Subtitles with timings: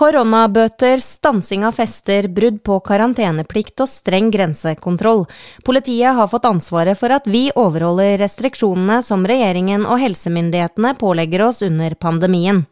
[0.00, 5.26] Koronabøter, stansing av fester, brudd på karanteneplikt og streng grensekontroll.
[5.66, 11.60] Politiet har fått ansvaret for at vi overholder restriksjonene som regjeringen og helsemyndighetene pålegger oss
[11.66, 12.62] under pandemien.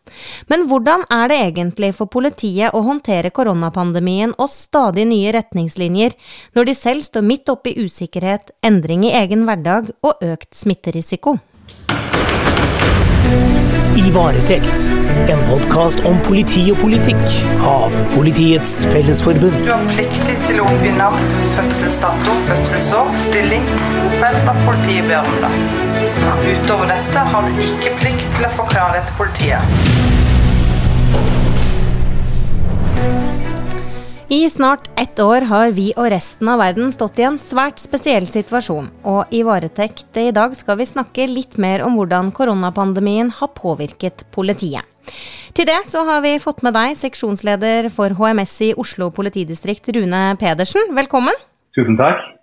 [0.49, 6.17] Men hvordan er det egentlig for politiet å håndtere koronapandemien og stadig nye retningslinjer,
[6.57, 11.37] når de selv står midt oppe i usikkerhet, endring i egen hverdag og økt smitterisiko?
[13.99, 14.91] I varetekt,
[15.29, 17.33] en podkast om politi og politikk
[17.67, 19.57] av Politiets Fellesforbund.
[19.65, 23.67] Du har pliktig til å oppgi navn, fødselsdato, fødselsår, stilling,
[23.97, 25.51] bopel når politiet ber om det.
[26.53, 30.08] Utover dette har du ikke plikt til å forklare det til politiet.
[34.31, 38.27] I snart ett år har vi og resten av verden stått i en svært spesiell
[38.29, 43.55] situasjon, og i varetekt i dag skal vi snakke litt mer om hvordan koronapandemien har
[43.57, 44.85] påvirket politiet.
[45.57, 50.27] Til det så har vi fått med deg seksjonsleder for HMS i Oslo politidistrikt, Rune
[50.37, 50.93] Pedersen.
[50.93, 51.47] Velkommen.
[51.73, 52.38] Tusen takk.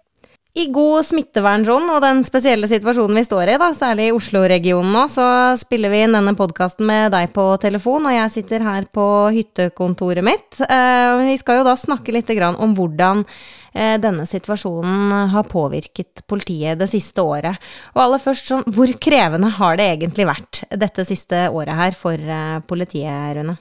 [0.56, 5.02] I god smittevernzone og den spesielle situasjonen vi står i, da, særlig i Oslo-regionen nå,
[5.11, 5.25] så
[5.59, 9.03] spiller vi inn denne podkasten med deg på telefon, og jeg sitter her på
[9.36, 10.56] hyttekontoret mitt.
[10.64, 16.80] Eh, vi skal jo da snakke litt om hvordan eh, denne situasjonen har påvirket politiet
[16.80, 17.59] det siste året.
[17.92, 22.16] Og aller først, sånn, hvor krevende har det egentlig vært dette siste året her for
[22.16, 23.58] eh, politiet, Rune?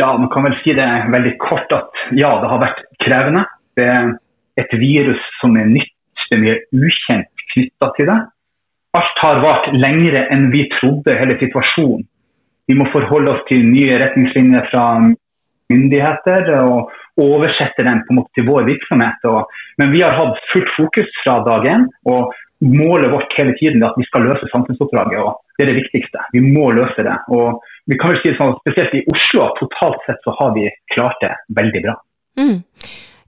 [0.00, 3.44] Ja, man kan vel si det veldig kort at ja, det har vært krevende.
[3.76, 4.12] Det er
[4.64, 5.92] et virus som er nytt
[6.36, 8.18] er mye ukjent knytta til det.
[8.98, 12.06] Alt har vart lengre enn vi trodde, hele situasjonen.
[12.68, 14.84] Vi må forholde oss til nye retningslinjer fra
[15.72, 19.24] myndigheter og oversette dem på en måte til vår virksomhet.
[19.80, 21.88] Men vi har hatt fullt fokus fra dag én.
[22.12, 25.18] Og målet vårt hele tiden er at vi skal løse samfunnsoppdraget.
[25.22, 26.24] og Det er det viktigste.
[26.34, 27.16] Vi må løse det.
[27.28, 30.68] Og vi kan vel si det sånn, Spesielt i Oslo totalt sett så har vi
[30.94, 31.94] klart det veldig bra.
[32.38, 32.58] Mm.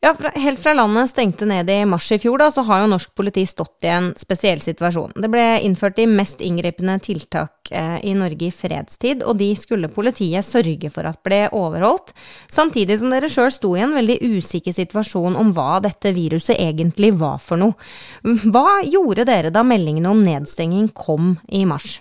[0.01, 2.89] Ja, fra, Helt fra landet stengte ned i mars i fjor, da, så har jo
[2.89, 5.13] norsk politi stått i en spesiell situasjon.
[5.21, 9.93] Det ble innført de mest inngripende tiltak eh, i Norge i fredstid, og de skulle
[9.93, 12.15] politiet sørge for at ble overholdt,
[12.49, 17.13] samtidig som dere sjøl sto i en veldig usikker situasjon om hva dette viruset egentlig
[17.21, 17.77] var for noe.
[18.25, 22.01] Hva gjorde dere da meldingene om nedstenging kom i mars?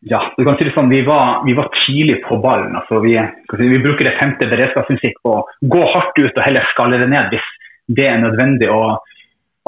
[0.00, 2.76] Ja, du kan si det sånn, vi var, vi var tidlig på ballen.
[2.78, 3.16] Altså, vi,
[3.58, 7.32] vi, bruker det femte beredskapsprinsipp på å gå hardt ut og heller skalle det ned
[7.34, 7.48] hvis
[7.98, 8.70] det er nødvendig.
[8.70, 9.00] Og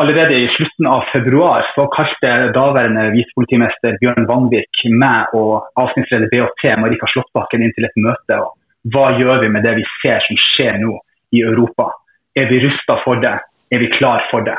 [0.01, 6.79] allerede i slutten av februar så kalte daværende visepolitimester Bjørn Vanvik meg og avsnittsleder BHT
[6.79, 8.39] Marika Slåttbakken inn til et møte.
[8.39, 10.95] Og hva gjør vi med det vi ser som skjer nå
[11.35, 11.91] i Europa?
[12.39, 13.35] Er vi rusta for det?
[13.75, 14.57] Er vi klar for det?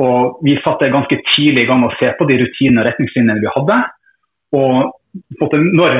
[0.00, 3.52] Og Vi satte ganske tidlig i gang å se på de rutinene og retningslinjene vi
[3.58, 3.82] hadde.
[4.56, 4.99] Og
[5.78, 5.96] når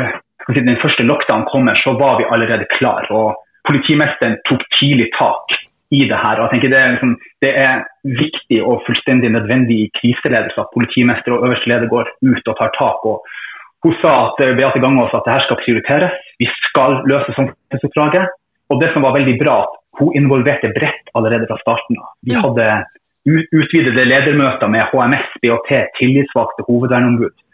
[0.55, 3.09] si, den første lockdown kommer, så var vi allerede klar.
[3.11, 3.39] og
[3.69, 5.53] Politimesteren tok tidlig tak
[5.91, 6.39] i det her.
[6.39, 7.13] og jeg tenker Det er, liksom,
[7.45, 7.75] det er
[8.25, 12.73] viktig og fullstendig nødvendig i kriseledelse at politimester og øverste leder går ut og tar
[12.79, 13.01] tak.
[13.11, 13.17] og
[13.85, 16.15] Hun sa at Beate Gangås at det her skal prioriteres.
[16.41, 18.25] Vi skal løse samfunnsoppdraget.
[18.71, 22.11] Og det som var veldig bra, at hun involverte bredt allerede fra starten av.
[22.27, 22.67] Vi hadde
[23.61, 27.50] utvidede ledermøter med HMS, BHT, tillitsvalgte, hovedverneombud måte,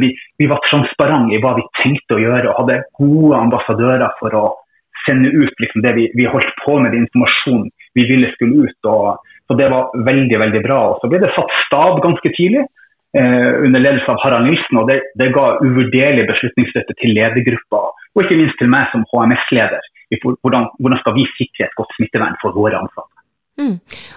[0.00, 4.36] vi, vi, var transparente i hva vi tenkte å gjøre og hadde gode ambassadører for
[4.36, 4.44] å
[5.08, 8.88] sende ut liksom, det vi, vi, holdt på med, den informasjonen vi ville skulle ut.
[8.88, 10.78] Og, så Det var veldig veldig bra.
[10.92, 14.80] Og så ble det satt stab ganske tidlig eh, under ledelse av Harald Nilsen.
[14.80, 17.82] og Det, det ga uvurderlig beslutningsstøtte til ledergruppa,
[18.14, 19.92] og ikke minst til meg som HMS-leder.
[20.14, 23.13] Hvordan, hvordan skal vi sikre et godt smittevern for våre ansatte.
[23.54, 23.76] Mm.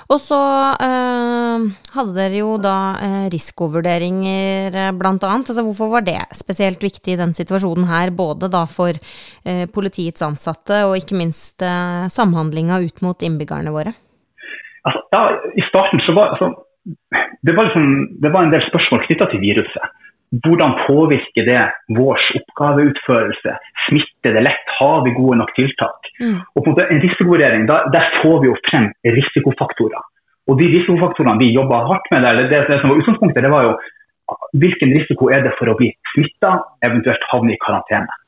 [0.09, 0.37] Og så
[0.81, 5.51] eh, hadde dere jo da eh, risikovurderinger eh, blant annet.
[5.51, 10.25] Altså, hvorfor var det spesielt viktig i den situasjonen her, både da for eh, politiets
[10.25, 13.93] ansatte og ikke minst eh, samhandlinga ut mot innbyggerne våre?
[14.87, 15.23] Altså, ja,
[15.53, 16.49] I starten så var altså,
[17.45, 17.87] det, var liksom,
[18.23, 19.97] det var en del spørsmål knytta til viruset.
[20.27, 21.59] Hvordan påvirker det
[21.95, 23.53] vår oppgaveutførelse?
[23.87, 24.71] Smitter det lett?
[24.79, 26.09] Har vi gode nok tiltak?
[26.19, 26.41] Mm.
[26.55, 30.03] Og på en, risikovurdering, der, der, får vi jo frem risikofaktorer.
[30.51, 33.69] Og de risikofaktorene vi jobba hardt med, der, det, det, som var utgangspunktet, det var
[33.69, 33.77] jo
[34.59, 36.51] hvilken risiko er det for å bli smitta,
[36.83, 38.19] eventuelt havne i karantene.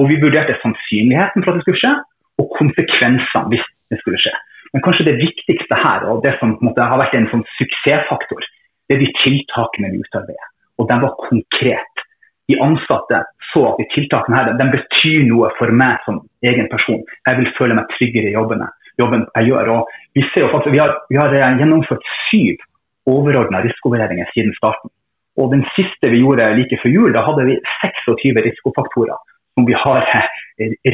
[0.00, 1.92] Og Vi vurderte sannsynligheten for at det skulle skje,
[2.40, 4.32] og konsekvensene hvis det skulle skje.
[4.72, 8.48] Men kanskje det viktigste her, og det som måte, har vært en sånn suksessfaktor,
[8.88, 10.51] det er de tiltakene vi utarbeider
[10.82, 12.04] og den var konkret.
[12.50, 17.02] De ansatte så at de tiltakene her, de betyr noe for meg som egen person.
[17.28, 18.66] Jeg vil føle meg tryggere i jobbene,
[19.00, 19.70] jobben jeg gjør.
[19.76, 22.64] Og vi, ser jo faktisk, vi, har, vi har eh, gjennomført syv
[23.12, 24.90] overordna risikovurderinger siden starten.
[25.40, 29.20] Og Den siste vi gjorde like før jul, da hadde vi 26 risikofaktorer
[29.54, 30.04] som vi har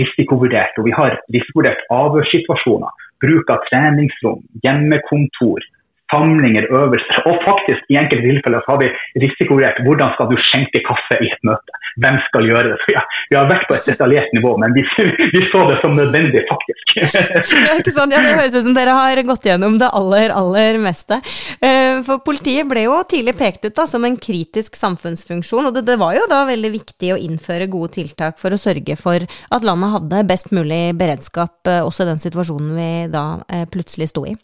[0.03, 0.79] risikovurdert.
[0.79, 2.93] Og vi har risikovurdert avhørssituasjoner,
[3.25, 5.65] bruk av treningsrom, hjemmekontor,
[6.13, 7.21] samlinger, øvelser.
[7.29, 8.89] Og faktisk i enkelte tilfeller så har vi
[9.25, 11.83] risikovurdert hvordan skal du skjenke kaffe i et møte.
[12.03, 12.79] Hvem skal gjøre det?
[12.85, 14.85] Så ja, vi har vært på et detaljert nivå, men vi,
[15.35, 16.95] vi så det som nødvendig, faktisk.
[17.67, 18.15] ja, ikke sant?
[18.15, 21.21] Ja, Det høres ut som dere har gått gjennom det aller, aller meste.
[21.61, 25.85] Eh, for politiet ble jo tidlig pekt ut da, som en kritisk samfunnsfunksjon, og det,
[25.89, 29.67] det var jo da veldig viktig å innføre gode tiltak for å sørge for at
[29.67, 34.27] landet hadde best mulig beredskap, eh, også i den situasjonen vi da eh, plutselig sto
[34.29, 34.37] i.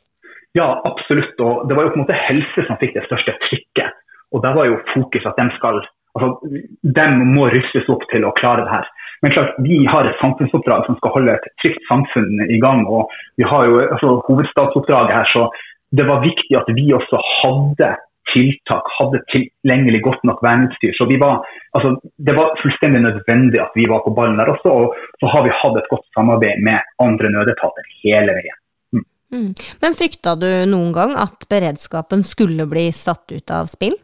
[0.54, 1.34] Ja, absolutt.
[1.42, 4.00] Og det var jo på en måte helse som fikk det største trykket.
[4.34, 6.28] Og der var jo fokus at de skal altså,
[6.98, 8.88] de må rustes opp til å klare det her.
[9.22, 12.84] Men klart, vi har et samfunnsoppdrag som skal holde et trygt samfunn i gang.
[12.86, 15.46] og Vi har jo altså, hovedstadsoppdraget her, så
[15.94, 17.94] det var viktig at vi også hadde
[18.32, 20.94] tiltak, hadde tilgjengelig godt nok verneutstyr.
[20.98, 21.44] Så vi var,
[21.76, 21.94] altså,
[22.26, 24.74] det var fullstendig nødvendig at vi var på ballen der også.
[24.74, 28.58] Og så har vi hatt et godt samarbeid med andre nødetater hele veien.
[29.34, 29.50] Mm.
[29.82, 33.96] Men frykta du noen gang at beredskapen skulle bli satt ut av spill?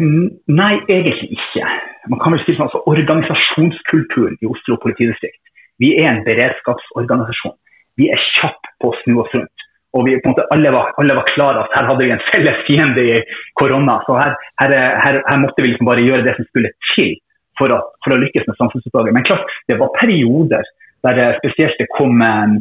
[0.00, 1.70] Nei, egentlig ikke.
[2.12, 5.40] Man kan vel si sånn, altså, Organisasjonskulturen i Oslo politidistrikt.
[5.80, 7.56] Vi er en beredskapsorganisasjon.
[8.00, 9.66] Vi er kjappe på å snu oss rundt.
[9.96, 13.02] Og vi, måte, alle, var, alle var klare at her hadde vi en felles fiende
[13.02, 13.16] i
[13.58, 13.98] korona.
[14.06, 17.16] Så her, her, her, her, måtte vi liksom bare gjøre det som skulle til
[17.58, 19.16] for å, for å lykkes med samfunnsoppdraget.
[19.16, 20.68] Men klart, det var perioder
[21.04, 22.54] der spesielt det kom eh,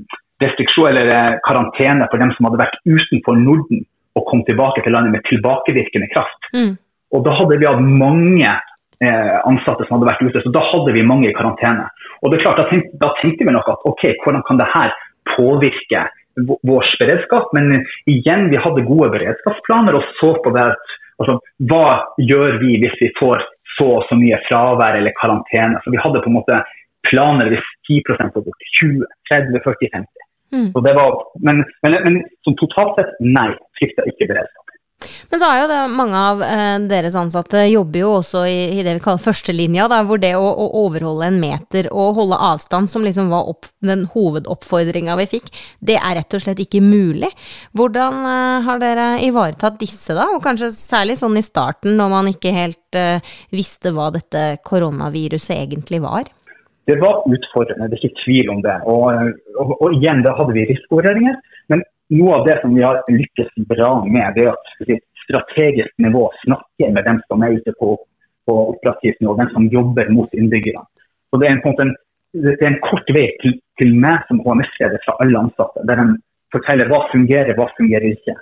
[0.43, 3.83] restriksjon eller eh, karantene for dem som hadde vært utenfor Norden
[4.17, 6.49] og kom tilbake til landet med tilbakevirkende kraft.
[6.55, 6.73] Mm.
[7.15, 10.95] Og Da hadde vi hatt mange eh, ansatte som hadde vært ute, så da hadde
[10.95, 11.89] vi mange i karantene.
[12.21, 14.71] Og det er klart, Da tenkte, da tenkte vi nok at ok, hvordan kan det
[14.73, 14.95] her
[15.35, 16.07] påvirke
[16.47, 17.53] vår beredskap?
[17.57, 20.67] Men igjen, vi hadde gode beredskapsplaner og så på det
[21.19, 21.39] altså,
[21.69, 21.85] hva
[22.21, 23.45] gjør vi hvis vi får
[23.77, 25.79] så og så mye fravær eller karantene.
[25.83, 26.63] Så Vi hadde på en måte
[27.07, 28.01] planer hvis 10
[28.35, 28.65] går bort.
[28.81, 30.28] 20, 30, 40, 50.
[30.55, 30.71] Mm.
[30.73, 34.69] Var, men, men, men, som totalt sett, nei, frykter ikke beredskap.
[35.29, 38.83] Men så er jo det, mange av eh, deres ansatte jobber jo også i, i
[38.83, 42.91] det vi kaller førstelinja, da, hvor det å, å, overholde en meter og holde avstand,
[42.91, 45.51] som liksom var opp, den hovedoppfordringa vi fikk,
[45.85, 47.29] det er rett og slett ikke mulig.
[47.77, 52.33] Hvordan eh, har dere ivaretatt disse, da, og kanskje særlig sånn i starten, når man
[52.33, 56.27] ikke helt eh, visste hva dette koronaviruset egentlig var?
[56.89, 58.75] Det var utfordrende, det er ikke tvil om det.
[58.89, 59.31] Og,
[59.61, 61.37] og, og igjen, da hadde vi risikovurderinger.
[61.69, 61.83] Men
[62.17, 66.93] noe av det som vi har lykkes bra med, det er at strategisk nivå snakker
[66.95, 67.93] med dem som er ute på,
[68.49, 70.85] på operativt nivå, dem som jobber mot innbyggerne.
[71.37, 71.95] Det er en, en,
[72.33, 76.17] det er en kort vei til, til meg som HMS-leder fra alle ansatte, der de
[76.53, 78.33] forteller hva fungerer, hva fungerer ikke.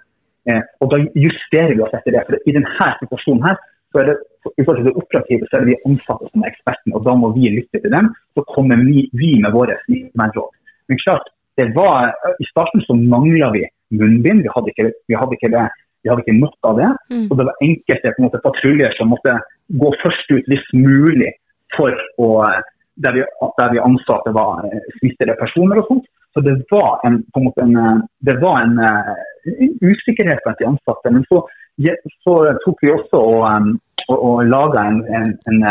[0.48, 2.24] Eh, og Da justerer vi oss etter det.
[2.30, 3.60] For I denne situasjonen her,
[4.06, 4.18] det
[4.56, 7.16] i forhold til det operative så er det vi ansatte som er ekspertene, og da
[7.20, 8.12] må vi lytte til dem.
[8.38, 10.54] Så kommer vi, vi med våre smittevernråd.
[10.88, 11.28] Men klart,
[11.58, 13.66] det var, I starten så mangla vi
[13.98, 14.46] munnbind.
[14.46, 15.66] Vi hadde ikke, vi hadde ikke, det,
[16.04, 16.90] vi hadde ikke nok av det.
[17.12, 17.28] Mm.
[17.28, 19.38] Og det var enkelte på en måte, patruljer som måtte
[19.82, 21.34] gå først ut hvis mulig
[21.76, 22.30] for å
[23.06, 23.24] der vi,
[23.62, 26.08] der vi anså at det var eh, smittede personer og sånt.
[26.34, 30.42] Så det var en, på en, måte en, eh, det var en, en eh, usikkerhet
[30.46, 31.14] blant de ansatte.
[31.14, 31.44] Men så,
[32.26, 33.44] så tok vi også og,
[34.08, 35.64] og, og laga en, en, en,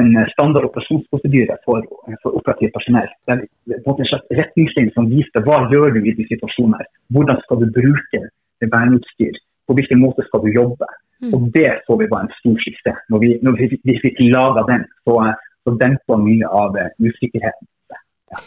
[0.00, 1.86] en, standard operasjonsprosedyre for,
[2.22, 3.10] for operativt personell.
[3.26, 3.44] Det er
[3.80, 6.86] en slags retningslinje som viste hva gjør du i de situasjonene.
[7.14, 8.22] Hvordan skal du bruke
[8.64, 9.40] verneutstyr?
[9.64, 10.88] På hvilken måte skal du jobbe?
[11.24, 11.34] Mm.
[11.34, 12.92] Og Det så vi var en stor skifte.
[13.08, 15.20] Når vi, når vi, vi fikk laga den, så,
[15.64, 17.70] så dempa mye av usikkerheten.
[18.32, 18.42] Ja.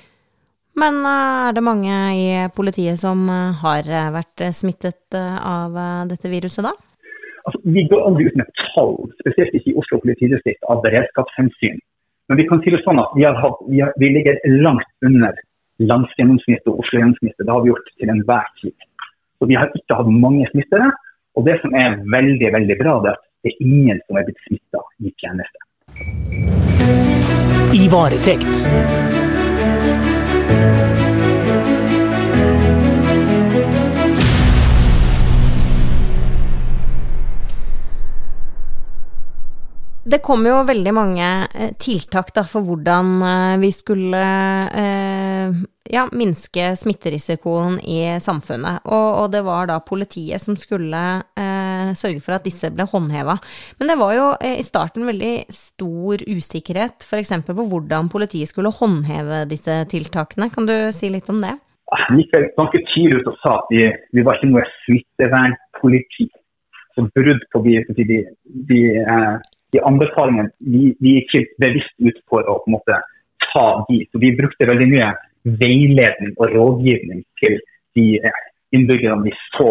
[0.78, 3.24] Men er det mange i politiet som
[3.64, 5.74] har vært smittet av
[6.12, 6.76] dette viruset, da?
[7.48, 11.78] Altså, vi går aldri ut med tall, spesielt ikke i Oslo politidistrikt, av beredskapshensyn.
[12.28, 15.38] Men vi kan si det sånn at vi, hatt, vi, har, vi ligger langt under
[15.80, 17.46] landsgjennomsnittet og Oslo-gjennomsnittet.
[17.46, 18.76] Det har vi gjort til enhver tid.
[19.40, 20.92] Så Vi har ikke hatt mange smittere.
[21.38, 24.28] Og det som er veldig veldig bra, det er at det er ingen som er
[24.28, 25.60] blitt smitta i tjeneste.
[27.78, 29.07] I varetekt.
[40.08, 44.22] Det kom jo veldig mange eh, tiltak da, for hvordan eh, vi skulle
[44.80, 45.58] eh,
[45.92, 48.86] ja, minske smitterisikoen i samfunnet.
[48.88, 51.02] Og, og, det var da politiet som skulle
[51.36, 53.36] eh, sørge for at disse ble håndheva.
[53.82, 57.36] Men det var jo eh, i starten veldig stor usikkerhet f.eks.
[57.50, 60.48] på hvordan politiet skulle håndheve disse tiltakene.
[60.56, 61.58] Kan du si litt om det?
[62.16, 63.84] Mikael ganske tidlig ut og sa at vi,
[64.16, 66.32] vi var ikke noe smittevernpoliti.
[66.96, 68.24] Så brudd på de, de, de,
[68.72, 68.82] de
[69.84, 73.02] anbefalingene vi, vi gikk bevisst ut for å på en måte
[73.50, 74.04] ta de.
[74.12, 75.12] Så vi brukte veldig mye
[75.60, 77.60] veiledning og rådgivning til
[77.98, 78.08] de
[78.76, 79.70] innbyggerne vi så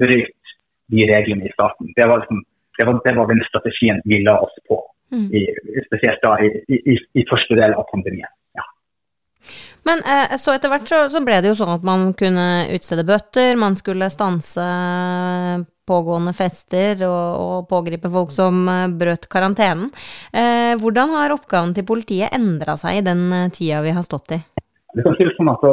[0.00, 0.56] brøt
[0.92, 1.92] de reglene i staten.
[1.96, 2.42] Det var, liksom,
[2.78, 4.80] det var, det var den strategien vi la oss på,
[5.14, 5.28] Mm.
[5.36, 5.40] i,
[5.86, 8.30] spesielt da i, i, i første del av pandemien.
[9.84, 13.04] Men eh, så etter hvert så, så ble det jo sånn at man kunne utstede
[13.06, 14.64] bøter, man skulle stanse
[15.88, 19.90] pågående fester og, og pågripe folk som eh, brøt karantenen.
[20.32, 24.36] Eh, hvordan har oppgaven til politiet endra seg i den eh, tida vi har stått
[24.36, 24.40] i?
[24.94, 25.68] Det kan si sånn at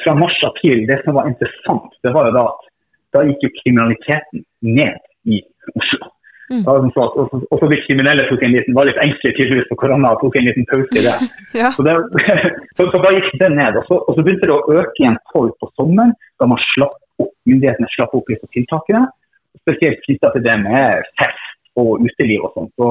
[0.00, 2.68] Fra mars-april, det som var interessant, det var jo da at
[3.12, 5.40] da gikk jo kriminaliteten ned i
[5.74, 6.09] Oslo.
[6.50, 6.64] Mm.
[6.66, 9.36] Det sånn at- Og så- og så de kriminelle tok en liten, var litt engstelige
[9.38, 11.16] tydeligvis på korona og tok en liten pause i det.
[11.60, 11.70] Ja.
[11.76, 11.94] Så, det,
[12.76, 13.76] så, så da gikk det ned.
[13.78, 16.96] Og så, og så begynte det å øke igjen på på sommeren, da man slapp
[17.22, 19.06] opp, myndighetene slapp opp litt på tiltakene.
[19.62, 22.72] Spesielt knytta til det med fest og uteliv og sånt.
[22.74, 22.88] Så,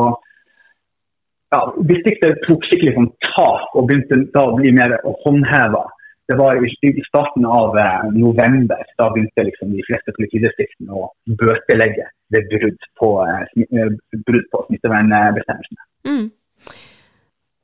[1.52, 1.60] ja,
[1.92, 5.84] distriktet tok skikkelig sånn tak og begynte da å bli mer håndheva.
[6.30, 8.84] Det var i, i starten av eh, november.
[9.02, 11.10] Da begynte liksom de fleste politidistriktene å
[11.42, 13.96] bøtelegge ved brudd på, eh,
[14.26, 15.86] brudd på smittevernbestemmelsene.
[16.08, 16.28] Mm.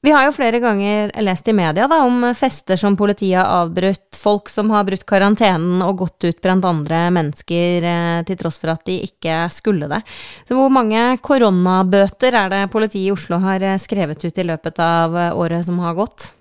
[0.05, 4.13] Vi har jo flere ganger lest i media da, om fester som politiet har avbrutt,
[4.13, 8.75] folk som har brutt karantenen og gått ut blant andre mennesker eh, til tross for
[8.75, 10.03] at de ikke skulle det.
[10.45, 14.83] Så hvor mange koronabøter er det politiet i Oslo har eh, skrevet ut i løpet
[14.85, 16.35] av året som har gått?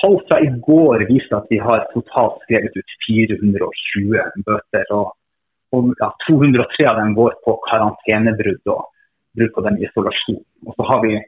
[0.00, 4.18] Tall fra i går viser at vi har totalt skrevet ut 420
[4.50, 4.90] bøter.
[4.90, 5.14] og,
[5.74, 8.86] og ja, 203 av dem går på karantenebrudd og
[9.38, 10.42] brudd på den isolasjon.
[10.66, 11.18] Og så har vi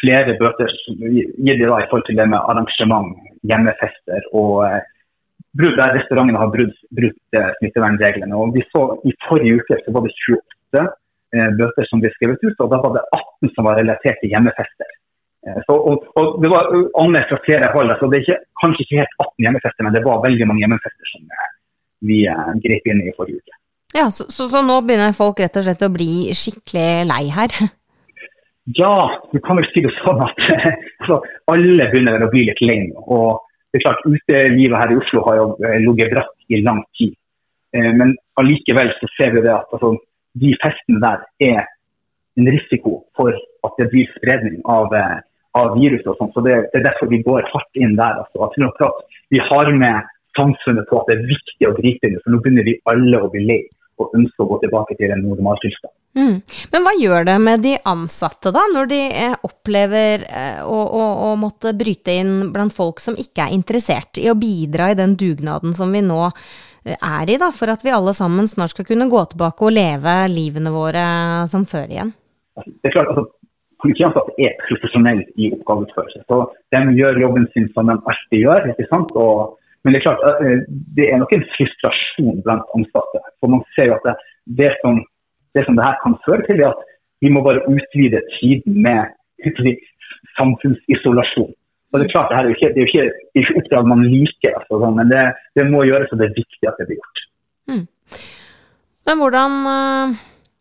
[0.00, 3.14] flere bøter som gir da i forhold til det med arrangement,
[3.44, 4.82] hjemmefester og eh,
[5.58, 8.36] brudd der restaurantene har brutt, brutt eh, smittevernreglene.
[8.36, 12.44] Og vi så I forrige uke så var det 28 eh, bøter som ble skrevet
[12.44, 14.94] ut, og da var det 18 som var relatert til hjemmefester.
[15.46, 17.94] Eh, Så, og, og det var anmeldt fra flere hold.
[17.98, 21.12] så Det er ikke, kanskje ikke helt 18 hjemmefester, men det var veldig mange hjemmefester
[21.12, 21.28] som
[22.04, 22.24] vi
[22.64, 23.60] grep inn i forrige uke.
[23.94, 27.56] Ja, så, så, så nå begynner folk rett og slett å bli skikkelig lei her.
[28.72, 30.38] Ja, du kan vel si det sånn at
[31.02, 31.18] altså,
[31.52, 33.02] alle begynner å bli litt lei nå.
[33.12, 36.80] Og det er klart, utelivet her i Oslo har jo eh, ligget bratt i lang
[36.96, 37.12] tid.
[37.76, 39.92] Eh, Men allikevel så ser vi det at altså,
[40.40, 41.60] de festene der er
[42.40, 43.36] en risiko for
[43.68, 45.20] at det blir spredning av, eh,
[45.60, 46.32] av viruset og sånn.
[46.32, 48.24] Så det, det er derfor vi går hardt inn der.
[48.24, 48.88] Altså.
[49.28, 50.08] Vi har med
[50.40, 53.28] samfunnet på at det er viktig å gripe inn, for nå begynner vi alle å
[53.36, 53.62] bli lei
[54.00, 55.94] og ønsker å gå tilbake til en normaltilstand.
[56.14, 56.34] Mm.
[56.70, 61.06] Men hva gjør det med de ansatte, da, når de eh, opplever eh, å, å,
[61.26, 65.16] å måtte bryte inn blant folk som ikke er interessert i å bidra i den
[65.18, 68.86] dugnaden som vi nå eh, er i, da, for at vi alle sammen snart skal
[68.86, 71.06] kunne gå tilbake og leve livene våre
[71.50, 72.14] som før igjen?
[72.62, 73.26] Det er klart, altså,
[73.84, 76.22] Politiansatte er profesjonelle i oppgaveutførelse.
[76.30, 76.38] så
[76.72, 78.70] De gjør jobben sin som de alltid gjør.
[78.70, 79.10] ikke sant?
[79.12, 80.62] Og, men det er klart, eh,
[80.96, 83.20] det er nok en frustrasjon blant ansatte.
[83.40, 84.14] For Man ser jo at det,
[84.60, 85.02] det, som,
[85.56, 86.80] det som det her kan føre til, er at
[87.24, 89.12] vi må bare utvide tiden med
[90.38, 91.52] samfunnsisolasjon.
[91.92, 94.02] Og Det er klart, det her er jo ikke, det er jo ikke, oppdrag man
[94.02, 95.24] liker, altså, sånn, men det,
[95.54, 97.20] det må gjøres, og det er viktig at det blir gjort.
[99.06, 100.16] Men hvordan eh,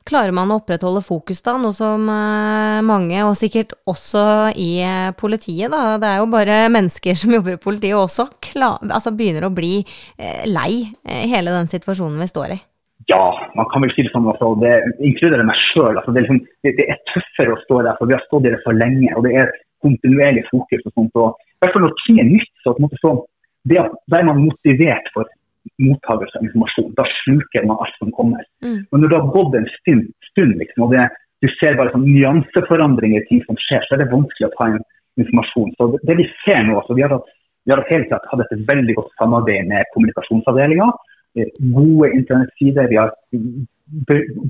[0.08, 4.26] klarer man å opprettholde fokus da, noe som eh, mange, og sikkert også
[4.60, 8.84] i eh, politiet, da, det er jo bare mennesker som jobber i politiet også, klar,
[8.84, 12.60] altså begynner å bli eh, lei hele den situasjonen vi står i?
[13.12, 13.20] Ja,
[13.58, 14.30] man kan vel si det sånn.
[14.32, 14.72] Altså, det
[15.04, 15.98] inkluderer meg sjøl.
[16.00, 18.54] Altså, det, liksom, det, det er tøffere å stå der, for vi har stått i
[18.54, 19.10] det for lenge.
[19.18, 19.52] og det er
[19.84, 20.86] kontinuerlig fokus.
[20.88, 23.14] og sånt, og i hvert fall når ting er nytt, så, måte, så
[23.70, 25.28] det, er man motivert for
[25.82, 26.94] mottakelse av informasjon.
[26.98, 28.44] Da sluker man alt som kommer.
[28.66, 28.82] Mm.
[28.92, 31.08] Men når det har gått en stund, stund liksom, og det,
[31.44, 34.70] du ser bare sånn nyanseforandringer i ting som skjer, så er det vanskelig å ta
[34.72, 34.84] inn
[35.22, 35.74] informasjon.
[35.78, 37.34] Så det, det vi ser nå, altså, vi har, hatt,
[37.66, 40.92] vi har hele tiden hatt et veldig godt samarbeid med kommunikasjonsavdelinga.
[41.40, 43.14] Eh, Gode internettsider, vi har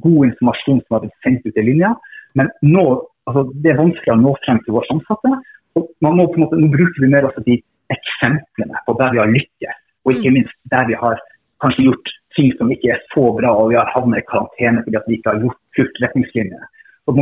[0.03, 1.93] god informasjon som har blitt sendt ut i linja.
[2.37, 2.85] Men nå,
[3.29, 5.33] altså, det er vanskelig å nå frem til våre ansatte.
[5.79, 7.57] Og man må på en måte, nå bruker vi mer også de
[7.93, 11.21] eksemplene på der vi har lykkes, og ikke minst der vi har
[11.63, 15.03] kanskje gjort ting som ikke er så bra, og vi har havnet i karantene fordi
[15.07, 16.01] vi ikke har gjort fulgt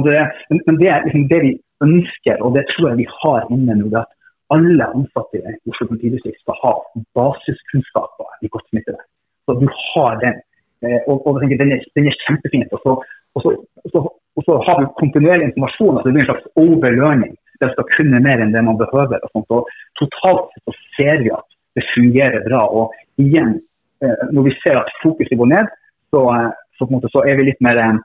[0.08, 0.24] det,
[0.68, 1.54] men, det er liksom det vi
[1.86, 3.88] ønsker, og det tror jeg vi har inne nå.
[4.02, 4.10] at
[4.56, 6.74] alle ansatte i Oslo politidistrikt skal ha
[7.18, 9.08] basiskunnskaper i godt smittevern.
[9.46, 10.42] Så du har den.
[10.86, 12.74] Eh, og, og tenker, den, er, den er kjempefint.
[12.76, 12.98] Og så,
[13.36, 13.54] og, så,
[13.94, 14.04] så,
[14.38, 15.96] og så har du kontinuerlig informasjon.
[15.96, 17.34] altså Det blir en slags overlearning.
[17.62, 19.24] Det skal kunne mer enn det man behøver.
[19.24, 19.62] Og sånt, og
[20.02, 22.62] totalt så ser vi at det fungerer bra.
[22.68, 23.60] Og igjen,
[24.04, 25.72] eh, når vi ser at fokuset går ned,
[26.12, 28.00] så, eh, så, måte, så er vi litt mer eh,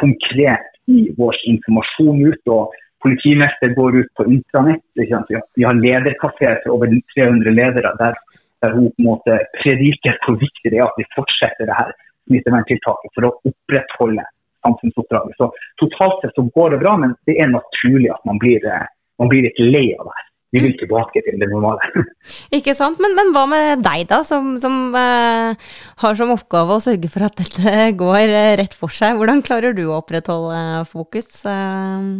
[0.00, 2.42] konkret i vår informasjon ut.
[2.48, 4.84] og Politimester går ut på intranett.
[4.94, 8.18] Vi har lederkafeer for over 300 ledere der,
[8.60, 11.94] der hun på en måte prediker hvor viktig det er at vi fortsetter det her
[12.28, 14.26] smitteverntiltaket for å opprettholde
[14.60, 15.38] samfunnsoppdraget.
[15.40, 15.48] Så
[15.80, 18.68] Totalt sett så går det bra, men det er naturlig at man blir,
[19.16, 20.29] man blir litt lei av det her.
[20.50, 22.06] Vi vil tilbake til det normale.
[22.58, 22.98] Ikke sant.
[23.02, 25.54] Men, men hva med deg, da, som, som uh,
[26.02, 29.18] har som oppgave å sørge for at dette går uh, rett for seg.
[29.20, 31.30] Hvordan klarer du å opprettholde fokus?
[31.46, 32.18] Uh...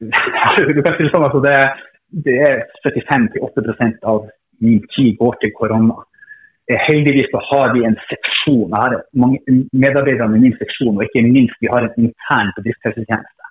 [0.04, 1.56] du kan si det sånn altså det,
[2.26, 4.28] det er 75-8% av
[4.60, 5.96] min tid går til korona.
[6.70, 9.40] Heldigvis så har vi en seksjon, jeg har mange
[9.74, 13.48] medarbeidere i min seksjon, og ikke minst vi har en intern bedriftshelsetjeneste.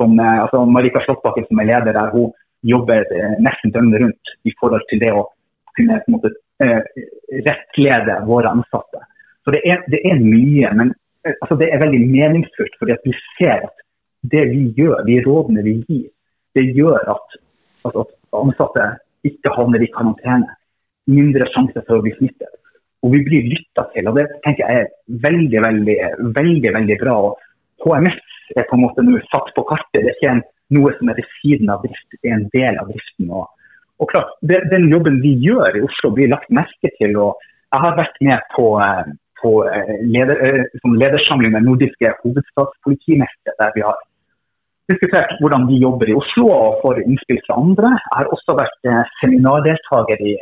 [0.00, 2.30] Som, altså Marika Slåttbakken som er leder der, hun
[2.62, 5.26] jobber eh, nesten døgnet rundt i forhold til det å
[5.76, 6.80] kunne på en måte, eh,
[7.46, 9.04] rettlede våre ansatte.
[9.44, 10.92] Så det er, det er mye, men
[11.26, 12.78] eh, altså, det er veldig meningsfullt.
[12.78, 13.86] fordi at vi ser at
[14.32, 16.08] det vi gjør, de rådene vi gir,
[16.54, 17.38] det gjør at,
[17.88, 18.88] at ansatte
[19.26, 20.58] ikke havner i karantene.
[21.10, 22.52] Mindre sjanse for å bli smittet.
[23.02, 24.06] Og vi blir lytta til.
[24.06, 24.92] og Det tenker jeg er
[25.24, 25.96] veldig, veldig,
[26.36, 27.16] veldig, veldig bra.
[27.82, 28.20] HMS
[28.54, 30.04] er på en måte nå satt på kartet.
[30.04, 32.90] Det er ikke en noe som er ved siden av drift, er en del av
[32.92, 33.30] driften.
[33.30, 33.48] Og,
[34.02, 37.16] og klart, det, Den jobben vi gjør i Oslo blir lagt merke til.
[37.16, 39.12] og Jeg har vært med på, eh,
[39.42, 44.00] på eh, leder, som ledersamling med nordiske hovedstadspolitimestre, der vi har
[44.90, 47.94] diskutert hvordan vi jobber i Oslo og får innspill fra andre.
[47.96, 50.36] Jeg har også vært seminardeltaker i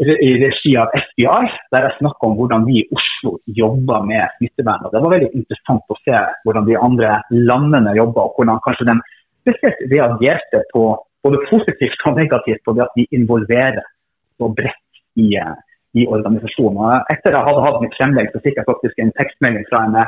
[0.00, 4.86] i regi av FBI, der jeg snakka om hvordan vi i Oslo jobber med smittevern.
[4.86, 8.88] Og det var veldig interessant å se hvordan de andre landene jobber, og hvordan kanskje
[8.88, 8.96] de
[9.42, 10.84] spesielt reagerte på
[11.24, 13.82] både positivt og negativt på det at de involverer
[14.40, 15.28] så bredt i,
[16.00, 16.80] i organisasjonen.
[16.80, 19.98] Og etter jeg hadde hatt mitt fremlegg, så fikk jeg faktisk en tekstmelding fra en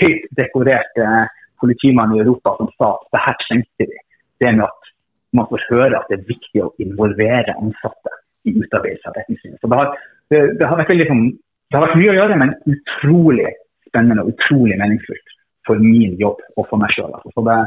[0.00, 1.24] høyt dekorert eh,
[1.60, 3.98] politimann i Europa som sa at det her trengte vi.
[4.40, 4.92] Det med at
[5.36, 8.14] man får høre at det er viktig å involvere ansatte
[8.48, 9.58] i utarbeidelse av retningslinjer.
[9.60, 9.90] Så det har,
[10.32, 11.26] det, det, har vært liksom,
[11.70, 13.50] det har vært mye å gjøre, men utrolig
[13.90, 15.36] spennende og utrolig meningsfullt
[15.68, 17.12] for min jobb og for meg sjøl.
[17.18, 17.58] Altså.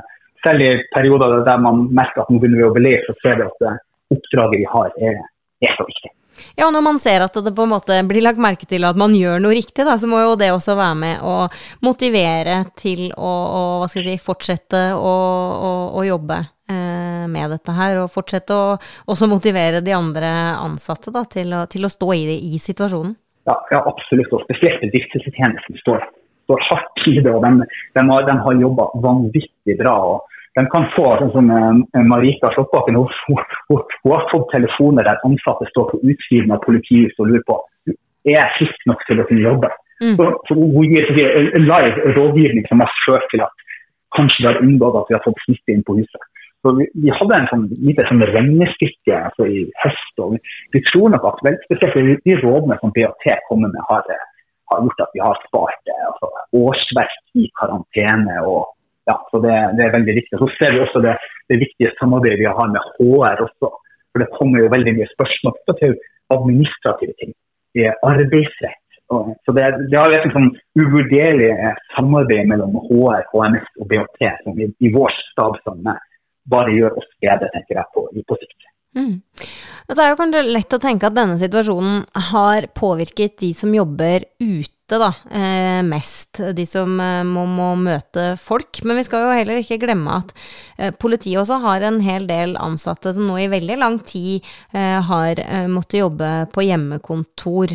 [0.45, 3.47] Selv i perioder der man merker at nå begynner vi å lei, så ser vi
[3.47, 3.63] at
[4.13, 5.23] oppdraget vi har, er,
[5.63, 6.13] er så viktig.
[6.57, 9.13] Ja, når man ser at det på en måte blir lagt merke til at man
[9.13, 11.35] gjør noe riktig, da, så må jo det også være med å
[11.85, 13.33] motivere til å,
[13.83, 18.75] å si, fortsette å, å, å jobbe Eh, med dette her, og fortsette å
[19.11, 23.17] også motivere de andre ansatte da, til, å, til, å, stå i, det, i situasjonen?
[23.49, 24.31] Ja, ja, absolutt.
[24.31, 26.05] Og spesielt bedriftshelsetjenesten står,
[26.47, 27.33] står hardt i det.
[27.33, 27.67] og De,
[27.99, 29.97] de har, de har jobba vanvittig bra.
[30.13, 33.39] og de kan få, sånn som uh, Marika Slåttbakken, hun, hun,
[33.71, 37.57] hun, hun, har fått telefoner der ansatte står på utsiden av politihuset og lurer på
[38.23, 39.71] er jeg frisk nok til å kunne jobbe.
[40.03, 40.13] Mm.
[40.19, 41.09] Så, så Hun gir
[41.57, 43.65] en live rådgivning som har ført til at
[44.17, 46.29] kanskje det har unngått at vi har fått smitte inn på huset.
[46.63, 50.13] Så vi, vi, hadde en sånn lite sånn regnestykke altså i høst.
[50.23, 50.39] og vi,
[50.75, 54.07] vi, tror nok at vel, spesielt de rådene som BAT kommer med, har,
[54.71, 58.39] har, gjort at vi har spart altså, årsverk i karantene.
[58.47, 58.71] og
[59.09, 60.39] ja, så det, det, er veldig viktig.
[60.39, 61.15] Så ser vi også det,
[61.51, 63.71] det viktige samarbeidet vi har med HR også.
[64.13, 65.97] For det kommer jo veldig mye spørsmål til
[66.33, 67.33] administrative ting.
[67.75, 68.79] Det er arbeidsrett.
[69.45, 71.51] Så det, det er et sånn uvurderlig
[71.93, 75.99] samarbeid mellom HR, HMS og BHT som i, i vår stab er
[76.49, 78.72] bare gjør oss bedre, tenker jeg, på, på sikt.
[78.93, 79.21] Mm.
[79.89, 84.25] Det er jo kanskje lett å tenke at denne situasjonen har påvirket de som jobber
[84.39, 86.39] ute da, eh, mest.
[86.55, 88.83] De som eh, må, må, møte folk.
[88.85, 90.33] Men vi skal jo heller ikke glemme at
[90.77, 95.39] eh, politiet også har en hel del ansatte som nå i veldig lang tid har
[95.69, 97.73] måttet jobbe på hjemmekontor.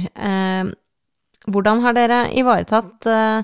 [1.49, 3.43] Eh, hvordan har dere ivaretatt uh,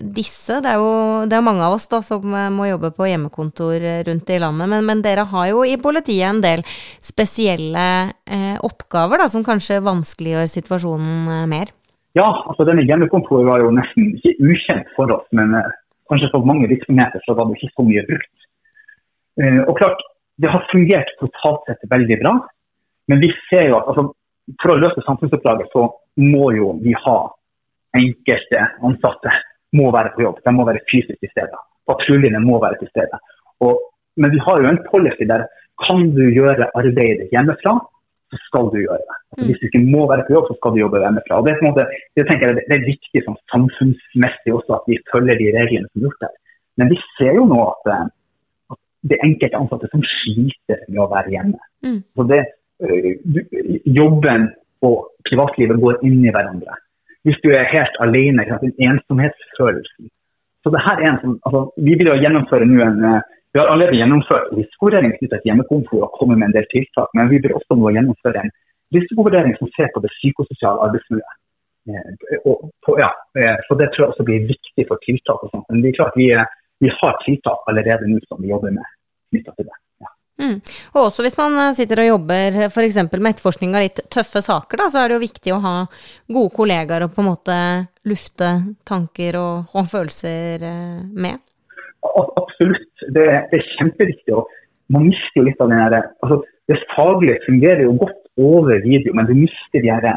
[0.00, 0.60] disse?
[0.62, 3.80] Det er jo det er mange av oss da, som uh, må jobbe på hjemmekontor
[3.80, 6.62] eh, rundt i landet, men, men, dere har jo i politiet en del
[7.00, 11.72] spesielle uh, oppgaver da, som kanskje vanskeliggjør situasjonen mer?
[12.14, 15.54] Ja, altså denne hjemmekontoret var jo nesten ikke ukjent for oss, men
[16.10, 18.48] kanskje for mange virksomheter så var det ikke så mye brukt.
[19.70, 20.00] og klart,
[20.42, 22.32] det har fungert totalt sett veldig bra,
[23.06, 24.08] men vi ser jo at altså,
[24.58, 25.86] for å løse samfunnsoppdraget så
[26.18, 27.18] må jo vi ha
[27.98, 29.32] enkelte ansatte
[29.76, 30.42] må være på jobb.
[30.44, 31.62] De må være fysisk til stede.
[31.90, 33.20] Patruljene må være til stede.
[33.66, 33.80] Og,
[34.20, 35.46] men vi har jo en policy der
[35.86, 37.72] kan du gjøre arbeidet hjemmefra,
[38.30, 39.16] så skal du gjøre det.
[39.30, 41.38] Altså, hvis du ikke må være på jobb, så skal du jobbe hjemmefra.
[41.38, 45.40] Og Det, er, måte, det, jeg, det er viktig sånn, samfunnsmessig også at vi følger
[45.40, 46.36] de reglene som er gjort der.
[46.78, 48.04] Men vi ser jo nå at, eh,
[48.74, 51.64] at det er enkelte ansatte som sliter med å være hjemme.
[51.86, 51.98] Mm.
[52.14, 52.40] Så det,
[52.84, 53.10] eh,
[53.98, 54.46] Jobben
[54.86, 56.78] og privatlivet går inn i hverandre
[57.24, 60.08] hvis du er helt alene, den ensomhetsfølelsen,
[60.64, 63.20] Så det her er en sånn, altså, Vi vil jo gjennomføre nå en eh,
[63.52, 67.08] vi har allerede gjennomført risikovurdering knyttet til hjemmekontor og kommet med en del tiltak.
[67.18, 68.52] Men vi vil også nå gjennomføre en
[68.94, 71.38] risikovurdering som ser på det psykososiale arbeidsmiljøet.
[71.90, 72.44] Eh,
[72.84, 75.42] på, ja, eh, så Det tror jeg også blir viktig for tiltak.
[75.42, 75.66] og sånt.
[75.68, 76.28] Men det er klart vi,
[76.84, 78.86] vi har tiltak allerede nå som vi jobber med
[79.32, 79.79] knyttet til det.
[80.40, 80.56] Mm.
[80.94, 82.98] Og også hvis man sitter og jobber f.eks.
[83.10, 85.74] med etterforskning av litt tøffe saker, da, så er det jo viktig å ha
[86.32, 87.58] gode kollegaer og på en måte
[88.08, 88.50] lufte
[88.88, 90.64] tanker og, og følelser
[91.12, 91.42] med.
[92.00, 92.88] Absolutt.
[93.12, 94.34] Det, det, er kjempeviktig.
[94.36, 94.48] og
[94.92, 99.14] Man mister jo litt av den derre altså, Det faglige fungerer jo godt over video,
[99.16, 100.14] men du mister de herre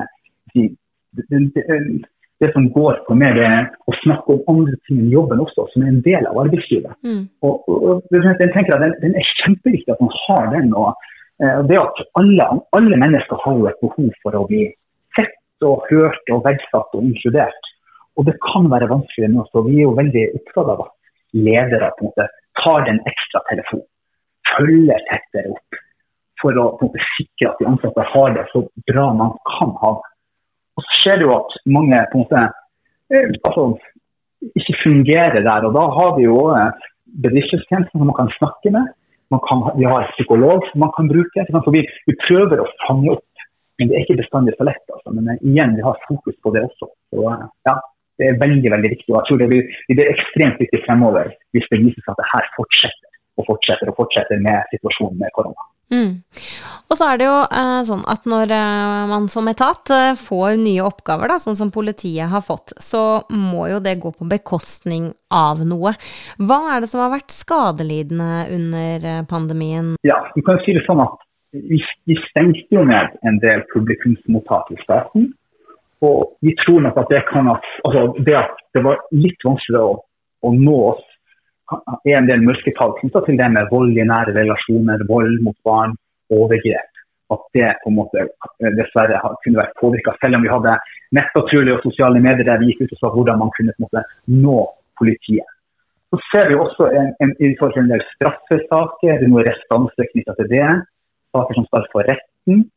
[2.43, 3.39] det, som går på mer
[3.87, 6.95] å snakke om andre ting enn jobben også, som er en del av arbeidslivet.
[7.07, 7.23] Mm.
[7.47, 10.73] Og, og, jeg tenker at den, den, er kjempeviktig at man har den.
[10.77, 10.89] og
[11.43, 14.65] uh, det at alle, alle, mennesker har jo et behov for å bli
[15.17, 17.71] sett og hørt og verdsatt og inkludert.
[18.19, 20.93] Og det kan være vanskelig nå, så vi er jo veldig opptatt av at
[21.33, 22.29] ledere på en måte
[22.61, 23.89] tar den ekstra telefonen.
[24.53, 25.83] Følger tettere opp
[26.43, 29.71] for å på en måte, sikre at de ansatte har det så bra man kan
[29.81, 30.12] ha det.
[30.83, 32.41] Så skjer det jo at mange på en måte
[33.13, 33.67] eh, altså,
[34.59, 35.67] ikke fungerer der.
[35.67, 36.89] og Da har vi jo eh,
[37.25, 38.91] bedriftstjenesten som man kan snakke med.
[39.49, 41.45] Kan, vi har psykolog som man kan bruke.
[41.49, 43.29] Så vi, vi, prøver å fange opp.
[43.79, 44.85] Men det er ikke bestandig så lett.
[44.93, 45.15] Altså.
[45.15, 46.91] Men eh, igjen, vi har fokus på det også.
[47.13, 47.33] Så,
[47.69, 47.79] ja
[48.19, 49.09] det er veldig veldig viktig.
[49.11, 52.21] og jeg tror Det blir, det blir ekstremt viktig fremover hvis det viser seg at
[52.21, 55.63] det her fortsetter og fortsetter og fortsetter med situasjonen med korona.
[55.91, 56.23] Mm.
[56.89, 60.55] Og så er det jo eh, sånn at når eh, man som etat eh, får
[60.61, 65.11] nye oppgaver, da, sånn som politiet har fått, så må jo det gå på bekostning
[65.33, 65.93] av noe.
[66.41, 69.93] Hva er det som har vært skadelidende under eh, pandemien?
[70.07, 71.19] Ja, du kan si det sånn at
[71.53, 71.77] vi,
[72.09, 75.31] vi stengte jo ned en del publikumsmottak i staten.
[76.03, 79.79] Og vi tror nok at det kan at, altså det at det var litt vanskelig
[79.79, 79.91] å,
[80.43, 81.03] å nå oss,
[82.07, 85.95] er en del mørketall knyttet til det med vold i nære relasjoner, vold mot barn,
[86.33, 86.89] overgrep.
[87.33, 88.27] At det på en måte
[88.77, 90.75] dessverre kunne vært påvirka, selv om vi hadde
[91.17, 93.87] nettpatruljer og sosiale medier der vi gikk ut og sa hvordan man kunne på en
[93.87, 94.05] måte
[94.43, 94.59] nå
[94.99, 95.49] politiet.
[96.13, 100.49] Så ser vi også en, en, en del straffesaker, det er noe restanse knytta til
[100.51, 100.67] det.
[101.33, 102.67] Saker som skal for retten.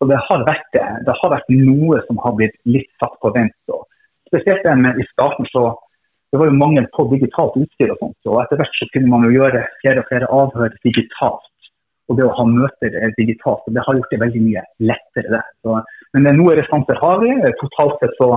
[0.00, 3.30] Så det har, vært, det det har vært noe som har blitt litt satt på
[3.36, 3.54] vent.
[4.30, 5.68] Spesielt med, i starten så
[6.30, 7.92] det var jo mangel på digitalt utstyr.
[7.94, 11.48] og sånt, Og Etter hvert så kunne man jo gjøre flere og flere avhør digitalt.
[12.10, 15.30] Og det å ha møter digitalt, og det har gjort det veldig mye lettere.
[15.36, 15.42] det.
[15.62, 15.80] Så,
[16.18, 17.34] men noe restanser har vi.
[17.62, 18.32] Totalt sett så,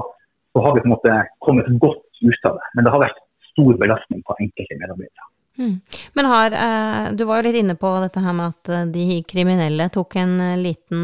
[0.54, 2.68] så, har vi på en måte kommet godt ut av det.
[2.74, 5.30] Men det har vært stor belastning på enkelte medarbeidere.
[5.58, 5.82] Mm.
[6.14, 9.20] Men har, eh, du var jo litt inne på dette her med at eh, de
[9.30, 11.04] kriminelle tok en eh, liten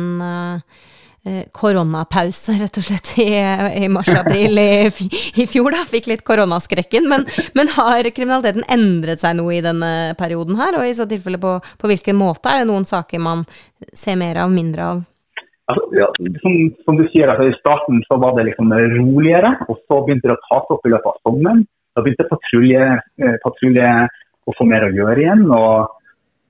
[1.56, 3.30] koronapause, rett og slett, i,
[3.84, 4.72] i mars-april i,
[5.42, 5.72] i, fjor.
[5.76, 7.08] da, Fikk litt koronaskrekken.
[7.12, 7.26] Men,
[7.58, 10.80] men, har kriminaliteten endret seg noe i denne perioden her?
[10.80, 12.52] Og i så tilfelle på, på hvilken måte?
[12.52, 13.46] Er det noen saker man
[13.94, 15.04] ser mer av, mindre av?
[15.70, 16.08] Altså, ja,
[16.42, 20.32] som, som, du sier, altså, I starten så var det liksom roligere, og så begynte
[20.32, 21.62] det å ta seg opp i løpet av sommeren.
[21.94, 22.90] Da begynte patrulje,
[23.44, 23.94] patrulje
[24.50, 25.46] å få mer å gjøre igjen.
[25.54, 25.96] og eh,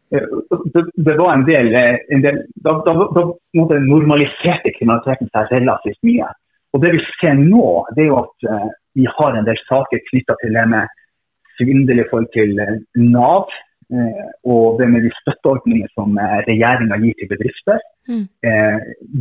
[0.09, 6.01] det, det var en del, eh, en del Da, da, da normaliserte kriminaliteten seg relativt
[6.07, 6.29] mye.
[6.73, 8.67] Og Det vi ser nå, det er jo at uh,
[8.97, 10.91] vi har en del saker knytta til det med
[11.57, 12.53] svindel i forhold til
[12.95, 13.49] Nav.
[13.89, 17.81] Uh, og det med de støtteordningene som uh, regjeringa gir til bedrifter.
[18.09, 18.25] Mm.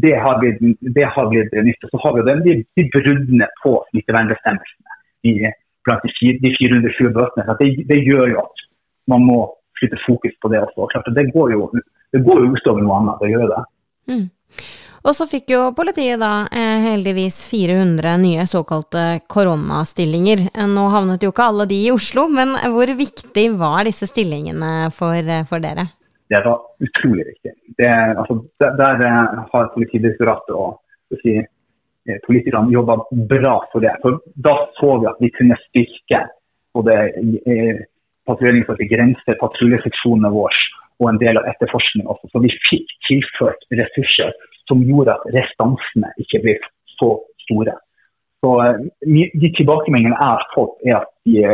[0.00, 0.62] det, har blitt,
[0.96, 1.82] det har blitt nytt.
[1.84, 5.52] Og så har vi jo de, de bruddene på smittevernbestemmelsene
[5.88, 7.56] blant de, de 420 bøtene.
[7.60, 8.64] Det, det, gjør jo at
[9.12, 9.38] man må
[9.78, 10.90] flytte fokus på det også.
[10.92, 11.70] Klart, det går jo,
[12.14, 13.62] det går jo utover noe annet, det gjør det.
[14.08, 14.26] Mm.
[15.06, 20.48] Og så fikk jo politiet da eh, heldigvis 400 nye såkalte koronastillinger.
[20.68, 25.16] Nå havnet jo ikke alle de i Oslo, men hvor viktig var disse stillingene for,
[25.16, 25.86] eh, for dere?
[26.28, 27.54] Det var utrolig viktig.
[27.78, 31.38] Det, altså, der, der, eh, har Politidirektoratet og si,
[32.24, 32.98] politikerne jobba
[33.30, 33.94] bra for det.
[34.02, 36.22] For da så vi at vi kunne styrke
[36.76, 36.94] både
[38.28, 40.62] patruljering for å begrense patruljeseksjonene våre
[40.98, 42.30] og en del av etterforskningen også.
[42.32, 44.32] Så vi fikk tilført ressurser
[44.68, 46.56] som gjorde at restansene ikke ble
[46.98, 47.12] så
[47.46, 47.76] store.
[48.44, 48.80] Så eh,
[49.42, 51.44] De tilbakemeldingene jeg har fått, er at de,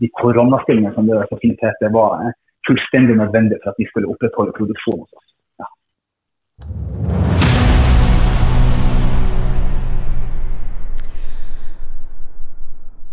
[0.00, 2.36] de koronastillingene som det så var eh,
[2.68, 5.28] fullstendig nødvendige for at vi skulle opprettholde produksjonen hos oss.
[5.60, 7.13] Ja.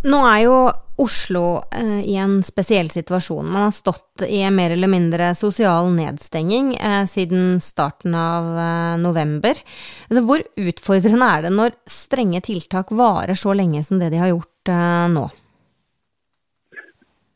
[0.02, 0.56] Nå er jo
[1.02, 3.46] Oslo eh, i en spesiell situasjon.
[3.46, 8.96] Man har stått i en mer eller mindre sosial nedstenging eh, siden starten av eh,
[9.02, 9.62] november.
[10.10, 14.34] Altså, hvor utfordrende er det når strenge tiltak varer så lenge som det de har
[14.34, 15.28] gjort eh, nå?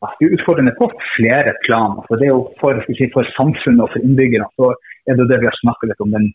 [0.05, 1.95] det er utfordrende på flere plan.
[1.97, 2.77] Altså, det er jo for,
[3.13, 4.73] for samfunnet og for innbyggerne
[5.09, 6.27] er det det vi har snakket litt om, den,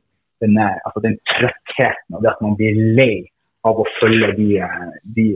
[0.42, 3.20] den, altså, den trøttheten og det at man blir lei
[3.68, 4.49] av å følge de,
[5.16, 5.27] de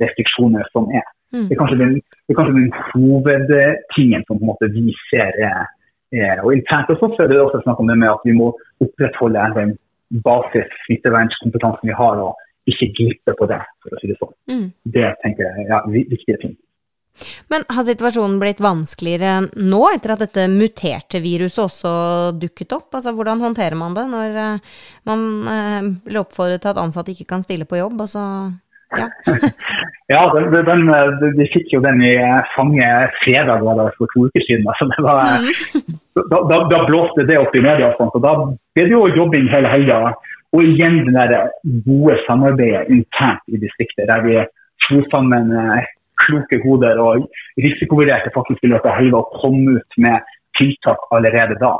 [0.00, 1.06] restriksjonene som er.
[1.32, 1.46] Mm.
[1.46, 5.38] Det, er kanskje den, det er kanskje den hovedtingen som på en måte vi ser
[5.46, 5.68] er,
[6.10, 8.50] er og internt hos oss er det også snakk om det med at vi må
[8.82, 9.76] opprettholde den
[10.26, 14.34] basis smittevernkompetansen vi har, og ikke glippe på det, for å si det sånn.
[14.50, 14.66] Mm.
[14.96, 16.56] Det tenker jeg er ja, viktige ting.
[17.52, 21.92] Men har situasjonen blitt vanskeligere nå, etter at dette muterte viruset også
[22.40, 22.88] dukket opp?
[22.96, 25.28] Altså, hvordan håndterer man det når uh, man
[26.06, 28.00] blir oppfordret til at ansatte ikke kan stille på jobb?
[28.06, 28.24] Altså,
[28.96, 29.06] ja,
[30.14, 32.14] ja den, den, de fikk jo den i
[32.56, 34.66] fanget fredag var det for to uker siden.
[34.72, 35.94] Altså, var, mm.
[36.32, 39.06] da, da, da, blåste det opp i media, og, sånt, og da ble det jo
[39.14, 40.02] jobbing hele helga.
[40.50, 41.50] Og igjen det der
[41.86, 44.40] gode samarbeidet internt i distriktet, der vi
[44.86, 45.52] slo sammen
[46.24, 47.28] kloke hoder og
[47.64, 51.74] risikovurderte faktisk i løpet av helga å komme ut med tiltak allerede da.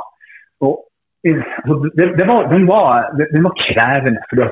[0.65, 0.81] Og,
[1.27, 4.23] altså, det, det var, den, var, den, var, krevende.
[4.29, 4.43] for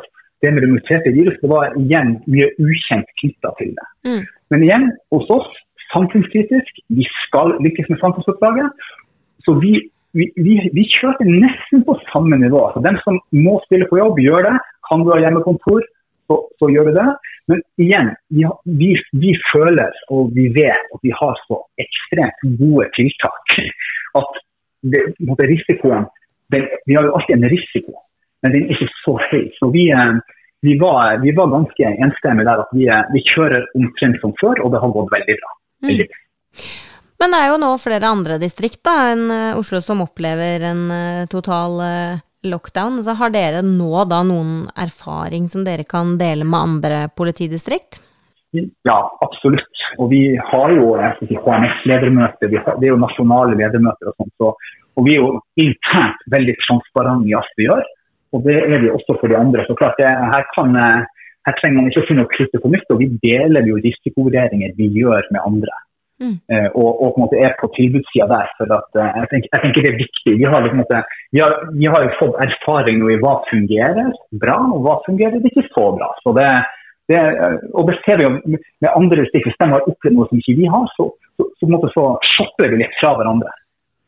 [0.42, 3.88] det med det muterte viruset det var igjen mye ukjent knytta til det.
[4.08, 4.22] Mm.
[4.54, 5.50] Men igjen, hos oss,
[5.94, 6.82] samfunnskritisk.
[6.98, 8.70] Vi skal lykkes med samfunnsoppdraget.
[9.46, 9.74] Så vi,
[10.18, 12.62] vi, vi, vi kjørte nesten på samme nivå.
[12.74, 14.56] Så dem som må spille på jobb, gjør det.
[14.90, 15.86] Kan du ha hjemmekontor,
[16.30, 17.08] så, så gjør vi det.
[17.50, 18.46] Men igjen, vi,
[18.82, 18.92] vi,
[19.24, 23.56] vi, føler og vi vet at vi har så ekstremt gode tiltak
[24.22, 24.38] at
[24.86, 25.02] det,
[25.50, 26.06] risikoen
[26.54, 27.96] det, Vi har jo alltid en risiko,
[28.42, 29.50] men den er ikke så høy.
[29.58, 30.14] Så vi, eh,
[30.66, 34.64] vi, var, vi var, ganske enstemmige der at vi, eh, vi, kjører omtrent som før,
[34.64, 35.52] og det har gått veldig bra.
[35.90, 36.08] Veldig.
[36.10, 36.64] Mm.
[37.20, 40.86] Men det er jo nå flere andre distrikt enn eh, Oslo som opplever en
[41.30, 41.82] total
[42.44, 43.02] lockdown.
[43.04, 48.02] Så har dere nå da noen erfaring som dere kan dele med andre politidistrikt?
[48.52, 49.84] Ja, absolutt.
[50.02, 54.34] Og vi har jo HMS-ledermøter, det er jo nasjonale ledermøter og sånt.
[54.42, 54.54] Så,
[54.98, 57.86] og vi er jo internt veldig transparente i alt vi gjør.
[58.34, 59.66] Og det er vi også for de andre.
[59.66, 62.90] Så klart, det, her, kan, her trenger man ikke å finne opp kruttet på nytt.
[62.94, 65.78] Og vi deler jo risikovurderinger vi gjør med andre.
[66.20, 66.36] Mm.
[66.52, 68.48] Eh, og, og, på en måte er på tilbudssida der.
[68.58, 70.34] for at, uh, jeg, tenker, jeg, tenker, det er viktig.
[70.42, 70.82] Vi har, liksom,
[71.36, 74.12] vi, har, vi har, jo fått erfaring nå i hva fungerer
[74.44, 76.10] bra, og hva fungerer ikke så bra.
[76.26, 76.50] Så det,
[77.12, 77.24] det,
[77.72, 80.60] og det ser vi jo med andre stikk, Hvis de har opplevd noe som ikke
[80.60, 81.08] vi har, så,
[81.40, 82.06] så, så, så, så
[82.36, 83.56] shopper vi litt fra hverandre.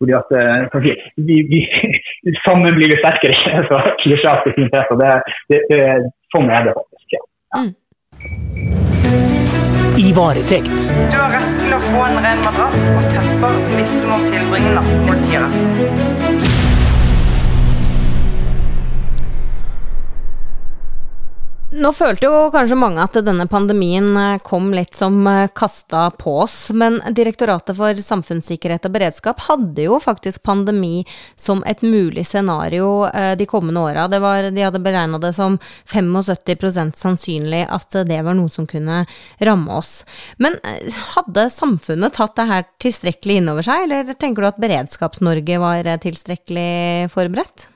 [0.01, 1.63] Fordi at uh, vi, vi,
[2.45, 3.63] Sammen blir vi sterkere.
[3.71, 5.13] så det,
[5.47, 5.83] det, det,
[6.35, 7.15] Sånn er det faktisk.
[7.15, 7.23] ja.
[7.61, 7.71] Mm
[9.97, 10.79] i varetekt.
[11.11, 14.75] Du har rett til å få en ren madrass og tepper hvis du må tilbringe
[14.75, 16.50] natten
[21.81, 26.35] Nå følte jo kanskje mange at denne pandemien eh, kom litt som eh, kasta på
[26.43, 31.01] oss, men Direktoratet for samfunnssikkerhet og beredskap hadde jo faktisk pandemi
[31.33, 34.05] som et mulig scenario eh, de kommende åra.
[34.11, 34.21] De
[34.61, 35.57] hadde beregna det som
[35.89, 39.01] 75% sannsynlig at det var noe som kunne
[39.41, 40.03] ramme oss.
[40.37, 40.61] Men
[41.17, 45.95] hadde samfunnet tatt det her tilstrekkelig inn over seg, eller tenker du at Beredskaps-Norge var
[46.05, 47.71] tilstrekkelig forberedt?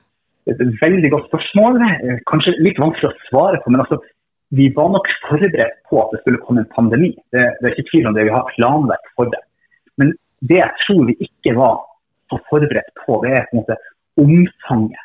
[0.52, 1.80] Et veldig godt spørsmål.
[1.86, 4.00] Eh, kanskje litt vanskelig å svare på, men altså,
[4.56, 7.12] vi var nok forberedt på at det skulle komme en pandemi.
[7.34, 9.42] Det, det er ikke tvil om det, vi har planverk for det.
[10.00, 10.14] Men
[10.46, 11.82] det jeg tror vi ikke var
[12.32, 13.80] så forberedt på, det er på en måte
[14.22, 15.02] omfanget,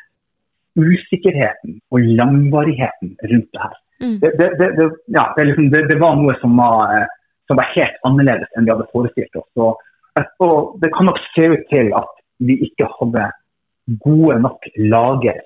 [0.79, 3.79] usikkerheten og langvarigheten rundt det her.
[4.01, 4.17] Mm.
[4.21, 7.09] Det, det, ja, liksom, det, var noe som var, eh,
[7.49, 9.49] som var, helt annerledes enn vi hadde forestilt oss.
[9.59, 9.81] Og,
[10.45, 13.27] og det kan nok se ut til at vi ikke hadde
[14.03, 15.39] gode nok lager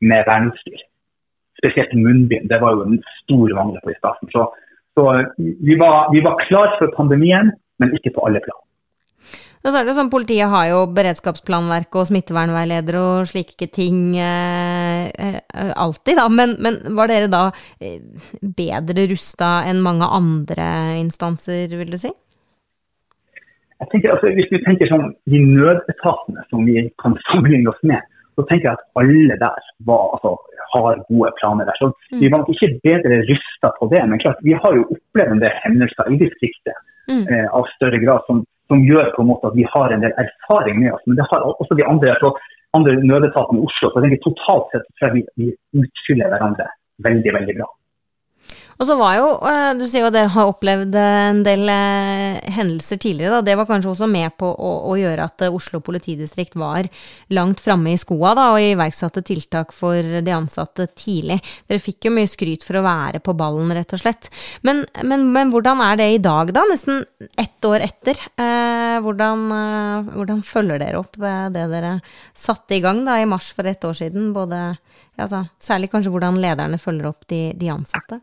[0.00, 0.84] med verneutstyr.
[1.60, 2.50] Spesielt munnbind.
[2.50, 4.30] Det var jo en stor mangel på i starten.
[4.32, 4.46] Så,
[4.96, 5.08] så
[5.38, 8.62] vi, var, vi, var, klar for pandemien, men ikke på alle plan.
[9.66, 15.08] Og så er det sånn, Politiet har jo beredskapsplanverk og smittevernveileder og slike ting eh,
[15.10, 16.28] eh, alltid, da.
[16.30, 17.48] Men, men, var dere da
[17.80, 17.98] eh,
[18.46, 20.68] bedre rusta enn mange andre
[21.00, 22.12] instanser, vil du si?
[23.80, 28.02] Jeg tenker altså, Hvis du tenker sånn de nødetatene som vi kan sammenligne oss med,
[28.36, 30.34] så tenker jeg at alle der var, altså,
[30.72, 31.78] har gode planer der.
[31.80, 32.18] Så mm.
[32.20, 35.44] Vi var nok ikke bedre rysta på det, men klart, vi har jo opplevd en
[35.44, 36.76] del hendelser i distriktet
[37.08, 37.24] mm.
[37.32, 40.12] eh, av større grad som, som, gjør på en måte at vi har en del
[40.24, 41.06] erfaring med oss.
[41.06, 42.34] Men det har også de andre, altså,
[42.76, 43.88] andre nødetatene i Oslo.
[43.88, 46.68] så jeg tenker Totalt sett tror jeg vi, vi utfyller hverandre
[47.08, 47.70] veldig, veldig bra.
[48.76, 53.00] Og så var jo, eh, Du sier jo dere har opplevd en del eh, hendelser
[53.00, 53.38] tidligere.
[53.38, 56.88] da, Det var kanskje også med på å, å gjøre at eh, Oslo politidistrikt var
[57.32, 61.40] langt framme i skoa da, og iverksatte tiltak for de ansatte tidlig.
[61.68, 64.30] Dere fikk jo mye skryt for å være på ballen, rett og slett.
[64.66, 66.66] Men, men, men hvordan er det i dag, da?
[66.68, 67.04] Nesten
[67.40, 68.20] ett år etter.
[68.36, 71.96] Eh, hvordan, eh, hvordan, følger dere opp det dere
[72.36, 74.34] satte i gang da i mars for ett år siden?
[74.36, 74.76] Både,
[75.16, 78.20] altså, særlig kanskje hvordan lederne følger opp de, de ansatte?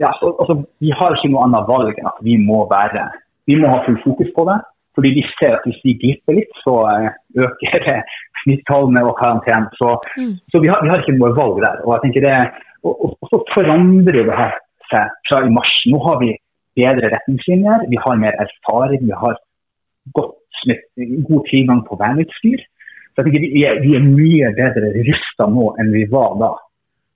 [0.00, 3.08] Ja, altså, Vi har ikke noe annet valg enn at vi må være
[3.48, 4.58] vi må ha full fokus på det.
[4.98, 7.12] Fordi vi ser at hvis vi glipper litt, så eh,
[7.44, 7.98] øker det
[8.42, 9.68] smittetallene og karantenen.
[9.78, 10.34] Så, mm.
[10.50, 11.78] så vi, har, vi, har, ikke noe valg der.
[11.86, 12.34] Og jeg tenker det,
[12.82, 14.56] og, og, så forandrer det her
[14.90, 15.76] seg fra i mars.
[15.92, 16.34] Nå har vi
[16.78, 19.38] bedre retningslinjer, vi har mer erfaring, vi har
[20.16, 20.36] godt,
[21.28, 22.66] god tilgang på verneutstyr.
[23.10, 26.50] Så jeg tenker vi er, vi er mye bedre rusta nå enn vi var da.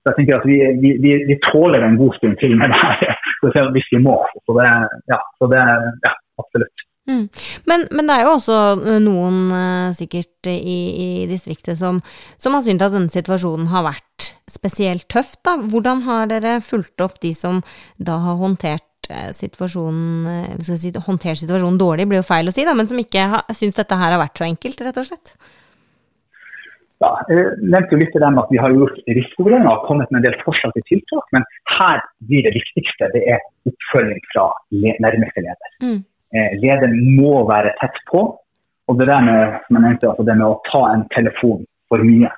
[0.05, 0.59] Så jeg tenker at vi,
[1.01, 4.19] vi, vi, tåler en god stund til med det her hvis vi må.
[4.45, 4.67] Så det,
[5.09, 5.63] ja, så det
[6.05, 6.13] ja,
[6.43, 6.85] absolutt.
[7.09, 7.25] Mm.
[7.69, 12.03] Men, men, det er jo også eh, noen uh, sikkert i, i distriktet som,
[12.41, 15.35] som, har syntes at denne situasjonen har vært spesielt tøff.
[15.45, 15.57] Da.
[15.73, 17.61] Hvordan har dere fulgt opp de som
[17.97, 22.77] da har håndtert uh, situasjonen si, håndtert situasjonen dårlig, blir jo feil å si, da,
[22.77, 25.37] men som ikke syns dette her har vært så enkelt, rett og slett?
[27.03, 30.21] Ja, jeg nevnte jo litt til dem at Vi har gjort risikovurderinger og kommet med
[30.21, 31.27] en del forslag til tiltak.
[31.35, 35.75] Men her blir det viktigste det er oppfølging fra nærmeste leder.
[35.83, 36.01] Mm.
[36.35, 38.25] Eh, lederen må være tett på.
[38.89, 42.05] Og det der med, som jeg nevnte, altså det med å ta en telefon for
[42.05, 42.31] mye.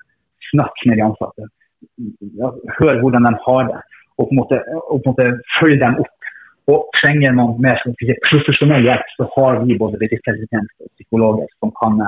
[0.52, 1.48] Snakk med de ansatte.
[2.78, 3.80] Hør hvordan de har det.
[4.16, 5.26] Og på en måte, på en måte
[5.58, 6.30] følge dem opp.
[6.72, 7.78] Og trenger man mer
[8.26, 12.00] profesjonell hjelp, så har vi både bedriftshelsetjeneste og psykologer som kan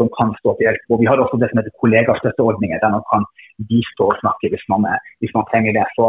[0.00, 0.84] som kan stå til hjelp.
[0.92, 3.26] Og Vi har også det som heter kollegastøtteordninger, der man kan
[3.70, 4.88] bistå og snakke hvis man,
[5.20, 5.86] hvis man trenger det.
[5.96, 6.04] Så,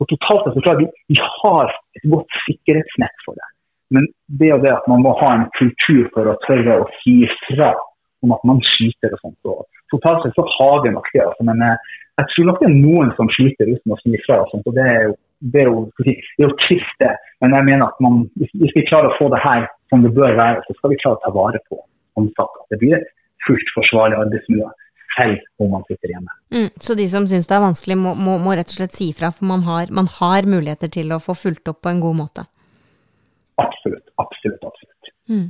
[0.00, 3.48] og totalt så tror vi, vi, har et godt sikkerhetsnett for det.
[3.94, 4.04] Men
[4.40, 7.72] det og det at man må ha en kultur for å tørre å si fra
[8.24, 9.38] om at man skyter og sånt.
[9.48, 9.64] Og
[9.94, 11.24] totalt sett så har vi nok det.
[11.24, 14.42] Altså, men eh, jeg tror nok det er noen som skyter uten å si fra.
[14.42, 17.12] og sånt, og det er jo det er jo, det er jo trist, det.
[17.42, 20.34] Men jeg mener at man, hvis vi klarer å få det her som det bør
[20.34, 21.78] være, så skal vi klare å ta vare på
[22.18, 22.64] ansatte.
[22.72, 23.06] Det blir et
[23.48, 24.68] fullt forsvarlig arbeidsmiljø,
[25.16, 26.34] selv om man sitter hjemme.
[26.54, 29.10] Mm, så de som syns det er vanskelig, må, må, må, rett og slett si
[29.16, 32.20] fra, for man har, man har, muligheter til å få fulgt opp på en god
[32.22, 32.44] måte?
[33.58, 35.14] Absolutt, absolutt, absolutt.
[35.28, 35.48] Mm.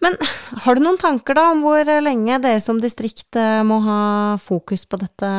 [0.00, 0.16] Men
[0.64, 4.02] har du noen tanker da om hvor lenge dere som distrikt eh, må ha
[4.40, 5.32] fokus på dette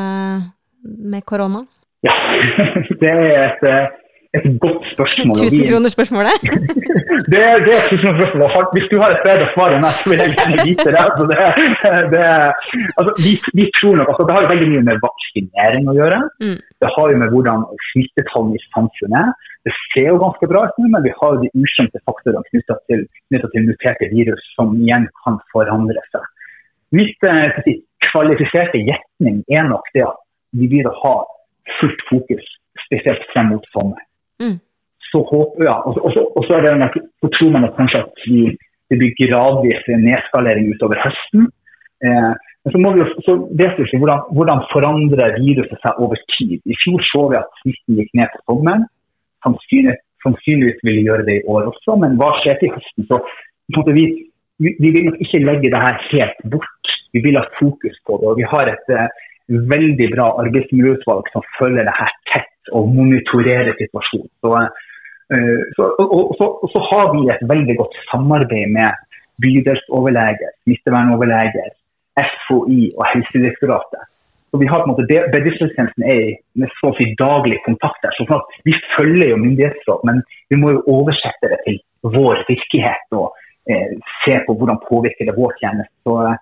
[0.83, 1.63] med korona?
[2.05, 2.13] Ja,
[3.01, 4.00] det er et eh,
[4.37, 5.35] et godt spørsmål.
[5.43, 6.35] Tusenkronersspørsmålet?
[7.33, 8.71] det, det er tusenkronersspørsmålet.
[8.75, 11.01] Hvis du har et bedre svar enn meg, så vil jeg gjerne vite det.
[11.05, 11.37] Altså, det,
[12.13, 12.23] det
[12.99, 16.19] altså, vi, vi, tror nok, altså, det har jo veldig mye med vaksinering å gjøre.
[16.43, 16.57] Mm.
[16.83, 19.49] Det har jo med hvordan smittetallene i samfunnet er.
[19.67, 22.77] Det ser jo ganske bra ut nå, men vi har jo de ukjente faktorene knytta
[22.89, 23.03] til,
[23.35, 26.23] til, muterte virus som igjen kan forandre seg.
[26.95, 27.59] Mitt eh,
[28.07, 30.23] kvalifiserte gjetning er nok det at
[30.57, 31.13] vi vil ha
[31.79, 32.47] fullt fokus,
[32.87, 33.99] spesielt frem mot sommer.
[34.41, 34.59] Mm.
[35.11, 38.45] Så håper ja, og, så er det så tror man kanskje at vi,
[38.89, 41.49] det blir gradvis nedskalering utover høsten.
[42.05, 42.31] Eh,
[42.63, 46.59] men så, må vi, så vet vi ikke hvordan, hvordan forandrer viruset seg over tid.
[46.61, 48.85] I fjor så vi at smitten gikk ned på sommeren.
[49.45, 53.09] Sannsynlig, sannsynligvis vil vi gjøre det i år også, men hva skjer til høsten?
[53.09, 53.17] Så
[53.97, 54.05] vi,
[54.61, 56.95] vi, vi, vil nok ikke legge det her helt bort.
[57.11, 58.29] Vi vil ha fokus på det.
[58.29, 59.09] og Vi har et uh,
[59.73, 64.31] veldig bra arbeidsmiljøutvalg som følger det her tett og monitorere situasjonen.
[64.43, 64.51] Så,
[65.33, 68.99] uh, så, og, så, så, har vi et veldig godt samarbeid med
[69.41, 71.69] bydelsoverleger, smittevernoverleger,
[72.21, 74.07] FHI og Helsedirektoratet.
[74.51, 76.23] Så vi har på en måte, Bedriftshelsetjenesten er
[76.59, 78.11] med så å si daglig kontakt der.
[78.17, 80.19] så sånn Vi følger jo myndighetsråd, men
[80.51, 83.29] vi må jo oversette det til vår virkelighet og
[83.71, 83.95] eh,
[84.25, 85.93] se på hvordan påvirker det vår tjeneste.
[86.03, 86.35] Så, eh,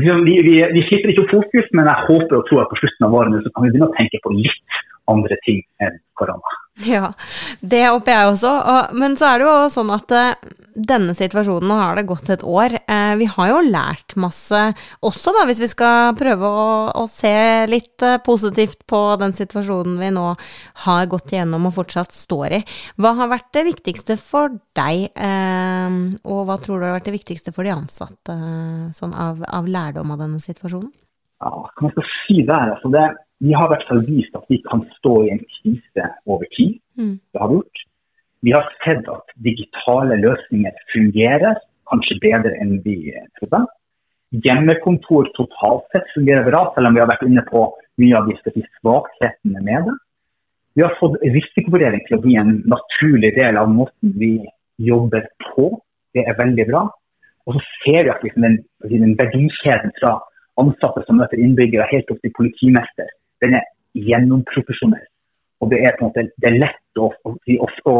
[0.00, 3.16] vi, vi, vi, slipper ikke fokus, men jeg håper og tror at på slutten av
[3.20, 4.80] året kan vi begynne å tenke på litt
[5.10, 6.56] andre ting enn korona.
[6.86, 7.12] Ja,
[7.60, 8.54] det håper jeg også.
[8.96, 12.44] Men så er det jo sånn at eh, denne situasjonen, nå har det gått et
[12.46, 12.76] år.
[12.80, 14.60] Eh, vi har jo lært masse
[15.04, 16.70] også, da, hvis vi skal prøve å,
[17.02, 17.34] å se
[17.68, 20.26] litt eh, positivt på den situasjonen vi nå
[20.86, 22.62] har gått igjennom og fortsatt står i.
[23.00, 25.10] Hva har vært det viktigste for deg,
[26.24, 28.36] og hva tror du har vært det viktigste for de ansatte,
[28.96, 30.92] sånn av, av lærdom av denne situasjonen?
[31.42, 33.04] Ja, kan skal jeg si der, altså det
[33.40, 36.76] vi har i hvert fall vist at vi kan stå i en krise over tid.
[37.00, 37.16] Mm.
[37.32, 37.82] Det har vi gjort.
[38.40, 41.60] Vi har sett at digitale løsninger fungerer,
[41.90, 42.96] kanskje bedre enn vi
[43.38, 43.64] trodde.
[44.44, 47.64] Hjemmekontor totalt sett fungerer bra, selv om vi har vært inne på
[48.00, 48.36] mye av de
[48.78, 49.96] svakhetene med det.
[50.78, 54.36] vi har fått risikovurdering til å bli en naturlig del av måten vi
[54.78, 55.80] jobber på.
[56.14, 56.84] Det er veldig bra.
[57.46, 60.20] Og så ser vi at liksom den, den verdikjeden fra
[60.60, 63.10] ansatte som møter innbyggere, helt opp til politimester,
[63.44, 63.68] den er
[64.08, 65.06] gjennomprofesjonell.
[65.60, 67.34] Og det er på en måte det er lett å, å,
[67.90, 67.94] å,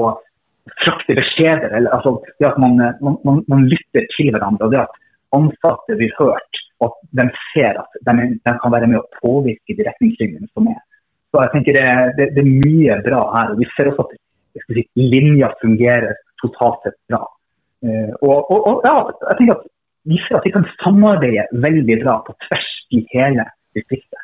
[0.85, 1.73] frakte beskjeder.
[1.77, 4.67] Eller, altså, det at man, man, man, lytter til hverandre.
[4.67, 5.01] og det at
[5.37, 9.77] ansatte blir hørt, og at de ser at de, de kan være med å påvirke
[9.77, 10.81] de retningslinjene som er.
[11.31, 13.53] Så jeg tenker det, det, det, er mye bra her.
[13.53, 14.17] og Vi ser også at
[14.65, 17.21] si, linja fungerer totalt sett bra.
[17.85, 18.97] Uh, og, og, og ja,
[19.31, 19.69] jeg tenker at
[20.11, 23.45] Vi ser at vi kan samarbeide veldig bra på tvers i hele
[23.77, 24.23] distriktet.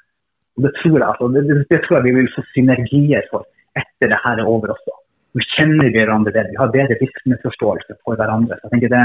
[0.57, 3.45] Og det tror, jeg, altså, det, det, tror jeg vi vil få synergier for
[3.77, 4.95] etter det her er over også.
[5.37, 8.57] Nå kjenner vi hverandre bedre, vi har bedre virksomhetsforståelse for hverandre.
[8.57, 9.03] Så jeg tenker det,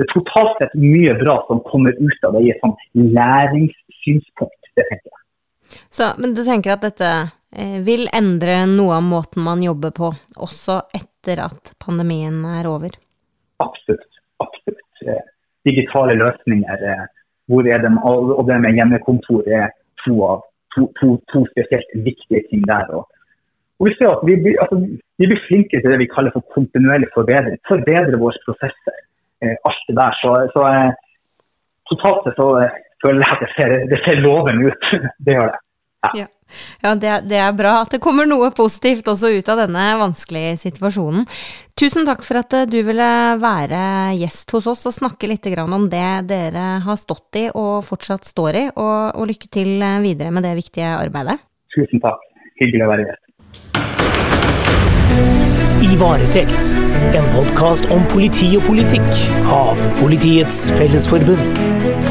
[0.00, 2.82] det er totalt sett mye bra som kommer ut av det i et sånt
[3.18, 4.72] læringssynspunkt.
[4.74, 5.20] det tenker jeg.
[5.90, 7.10] Så, men du tenker at dette
[7.54, 10.10] eh, vil endre noe av måten man jobber på,
[10.42, 12.98] også etter at pandemien er over?
[13.62, 14.08] Absolutt.
[14.42, 15.04] Absolutt.
[15.06, 15.22] Eh,
[15.68, 17.06] digitale løsninger, eh,
[17.50, 19.70] hvor er det, og det med hjemmekontor er
[20.04, 22.84] to, av, to, to, to spesielt viktige ting der.
[22.96, 23.02] Og,
[23.78, 24.76] og vi ser at vi, altså,
[25.18, 27.58] vi, blir flinkere til det vi kaller for kontinuerlig forbedring.
[27.72, 28.96] Forbedre våre prosesser.
[29.68, 30.12] alt det der.
[30.22, 30.62] Så, så
[31.90, 32.48] totalt sett så
[33.02, 34.82] føler jeg at det ser, det ser lovende ut.
[35.24, 35.60] det gjør det.
[36.00, 36.26] Ja,
[36.80, 40.56] ja det, det, er bra at det kommer noe positivt også ut av denne vanskelige
[40.62, 41.26] situasjonen.
[41.78, 43.82] Tusen takk for at eh, du ville være
[44.18, 48.56] gjest hos oss og snakke litt om det dere har stått i og fortsatt står
[48.56, 51.38] i, og, og lykke til eh, videre med det viktige arbeidet.
[51.76, 52.22] Tusen takk.
[52.60, 53.26] Hyggelig å være gjest.
[55.80, 56.72] I varetekt,
[57.16, 59.10] en podkast om politi og politikk
[59.48, 62.09] av Politiets Fellesforbund.